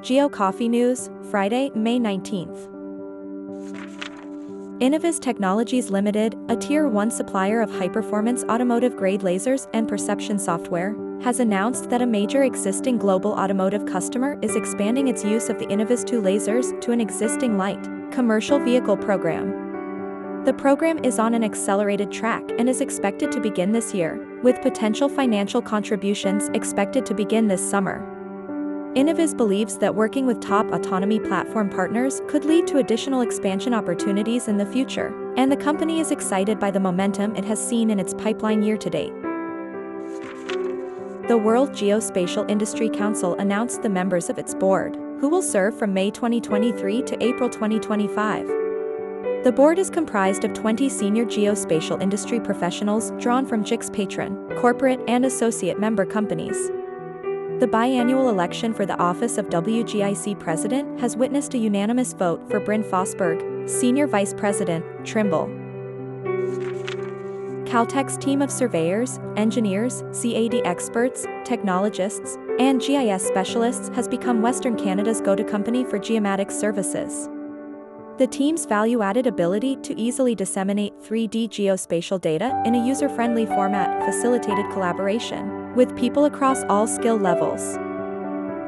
Geo 0.00 0.30
Coffee 0.30 0.70
News, 0.70 1.10
Friday, 1.30 1.70
May 1.74 1.98
19th. 1.98 2.66
Innoviz 4.80 5.20
Technologies 5.20 5.90
Limited, 5.90 6.34
a 6.48 6.56
Tier 6.56 6.88
1 6.88 7.10
supplier 7.10 7.60
of 7.60 7.70
high-performance 7.70 8.44
automotive-grade 8.44 9.20
lasers 9.20 9.68
and 9.74 9.86
perception 9.86 10.38
software, 10.38 10.96
has 11.22 11.40
announced 11.40 11.90
that 11.90 12.00
a 12.00 12.06
major 12.06 12.44
existing 12.44 12.96
global 12.96 13.32
automotive 13.32 13.84
customer 13.84 14.38
is 14.40 14.56
expanding 14.56 15.08
its 15.08 15.22
use 15.22 15.50
of 15.50 15.58
the 15.58 15.66
Innoviz 15.66 16.02
2 16.02 16.22
lasers 16.22 16.80
to 16.80 16.92
an 16.92 17.02
existing 17.02 17.58
light, 17.58 17.86
commercial 18.10 18.58
vehicle 18.58 18.96
program. 18.96 20.44
The 20.46 20.54
program 20.54 21.04
is 21.04 21.18
on 21.18 21.34
an 21.34 21.44
accelerated 21.44 22.10
track 22.10 22.44
and 22.58 22.66
is 22.66 22.80
expected 22.80 23.30
to 23.32 23.40
begin 23.40 23.72
this 23.72 23.92
year, 23.92 24.26
with 24.46 24.62
potential 24.62 25.08
financial 25.08 25.60
contributions 25.60 26.50
expected 26.54 27.04
to 27.04 27.12
begin 27.12 27.48
this 27.48 27.68
summer. 27.68 28.00
Innoviz 28.94 29.36
believes 29.36 29.76
that 29.78 29.92
working 29.92 30.24
with 30.24 30.40
top 30.40 30.70
autonomy 30.70 31.18
platform 31.18 31.68
partners 31.68 32.22
could 32.28 32.44
lead 32.44 32.64
to 32.68 32.78
additional 32.78 33.22
expansion 33.22 33.74
opportunities 33.74 34.46
in 34.46 34.56
the 34.56 34.64
future, 34.64 35.12
and 35.36 35.50
the 35.50 35.56
company 35.56 35.98
is 35.98 36.12
excited 36.12 36.60
by 36.60 36.70
the 36.70 36.78
momentum 36.78 37.34
it 37.34 37.44
has 37.44 37.58
seen 37.58 37.90
in 37.90 37.98
its 37.98 38.14
pipeline 38.14 38.62
year 38.62 38.76
to 38.76 38.88
date. 38.88 39.12
The 41.26 41.36
World 41.36 41.70
Geospatial 41.70 42.48
Industry 42.48 42.88
Council 42.88 43.34
announced 43.40 43.82
the 43.82 43.88
members 43.88 44.30
of 44.30 44.38
its 44.38 44.54
board, 44.54 44.94
who 45.18 45.28
will 45.28 45.42
serve 45.42 45.76
from 45.76 45.92
May 45.92 46.12
2023 46.12 47.02
to 47.02 47.20
April 47.20 47.48
2025. 47.48 48.65
The 49.46 49.52
board 49.52 49.78
is 49.78 49.90
comprised 49.90 50.42
of 50.42 50.54
20 50.54 50.88
senior 50.88 51.24
geospatial 51.24 52.02
industry 52.02 52.40
professionals 52.40 53.12
drawn 53.16 53.46
from 53.46 53.62
GICS 53.62 53.92
patron, 53.92 54.34
corporate, 54.56 54.98
and 55.06 55.24
associate 55.24 55.78
member 55.78 56.04
companies. 56.04 56.66
The 57.60 57.68
biannual 57.70 58.28
election 58.28 58.74
for 58.74 58.84
the 58.86 58.98
office 58.98 59.38
of 59.38 59.48
WGIC 59.48 60.40
president 60.40 60.98
has 60.98 61.16
witnessed 61.16 61.54
a 61.54 61.58
unanimous 61.58 62.12
vote 62.12 62.50
for 62.50 62.58
Bryn 62.58 62.82
Fosburgh, 62.82 63.70
senior 63.70 64.08
vice 64.08 64.34
president, 64.34 64.84
Trimble. 65.06 65.46
Caltech's 67.66 68.16
team 68.16 68.42
of 68.42 68.50
surveyors, 68.50 69.20
engineers, 69.36 70.02
CAD 70.20 70.60
experts, 70.64 71.24
technologists, 71.44 72.36
and 72.58 72.80
GIS 72.80 73.24
specialists 73.24 73.90
has 73.90 74.08
become 74.08 74.42
Western 74.42 74.76
Canada's 74.76 75.20
go-to 75.20 75.44
company 75.44 75.84
for 75.84 76.00
geomatics 76.00 76.50
services. 76.50 77.28
The 78.18 78.26
team's 78.26 78.64
value-added 78.64 79.26
ability 79.26 79.76
to 79.82 80.00
easily 80.00 80.34
disseminate 80.34 80.98
3D 81.02 81.50
geospatial 81.50 82.18
data 82.18 82.62
in 82.64 82.74
a 82.74 82.86
user-friendly 82.86 83.44
format 83.44 84.02
facilitated 84.06 84.64
collaboration 84.72 85.74
with 85.74 85.94
people 85.98 86.24
across 86.24 86.64
all 86.64 86.86
skill 86.86 87.18
levels. 87.18 87.74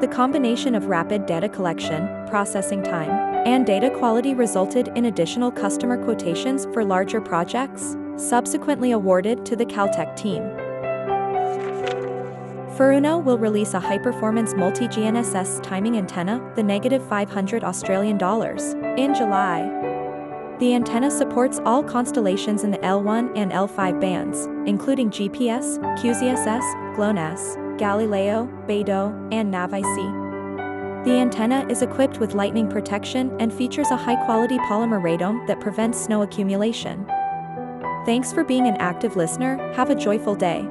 The 0.01 0.07
combination 0.11 0.75
of 0.75 0.85
rapid 0.85 1.25
data 1.25 1.49
collection, 1.49 2.07
processing 2.27 2.83
time, 2.83 3.09
and 3.47 3.65
data 3.65 3.89
quality 3.89 4.35
resulted 4.35 4.89
in 4.89 5.05
additional 5.05 5.49
customer 5.49 5.97
quotations 5.97 6.65
for 6.65 6.85
larger 6.85 7.19
projects, 7.19 7.97
subsequently 8.17 8.91
awarded 8.91 9.47
to 9.47 9.55
the 9.55 9.65
Caltech 9.65 10.15
team. 10.15 10.43
Furuno 12.79 13.21
will 13.21 13.37
release 13.37 13.73
a 13.73 13.79
high-performance 13.81 14.53
multi-GNSS 14.53 15.61
timing 15.61 15.97
antenna, 15.97 16.41
the 16.55 16.63
negative 16.63 17.05
500 17.09 17.61
Australian 17.61 18.17
dollars, 18.17 18.73
in 18.95 19.13
July. 19.13 19.63
The 20.59 20.73
antenna 20.75 21.11
supports 21.11 21.59
all 21.65 21.83
constellations 21.83 22.63
in 22.63 22.71
the 22.71 22.77
L1 22.77 23.37
and 23.37 23.51
L5 23.51 23.99
bands, 23.99 24.45
including 24.65 25.09
GPS, 25.09 25.77
QZSS, 25.99 26.95
GLONASS, 26.95 27.57
Galileo, 27.77 28.47
Beidou, 28.65 29.27
and 29.33 29.53
NavIC. 29.53 31.03
The 31.03 31.19
antenna 31.19 31.67
is 31.67 31.81
equipped 31.81 32.21
with 32.21 32.33
lightning 32.33 32.69
protection 32.69 33.35
and 33.41 33.51
features 33.51 33.91
a 33.91 33.97
high-quality 33.97 34.57
polymer 34.59 35.01
radome 35.01 35.45
that 35.47 35.59
prevents 35.59 35.99
snow 35.99 36.21
accumulation. 36.21 37.05
Thanks 38.05 38.31
for 38.31 38.45
being 38.45 38.67
an 38.67 38.77
active 38.77 39.17
listener, 39.17 39.57
have 39.73 39.89
a 39.89 39.95
joyful 39.95 40.35
day. 40.35 40.65